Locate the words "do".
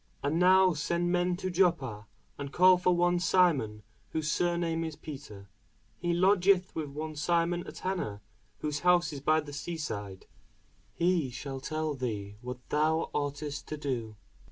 13.77-14.15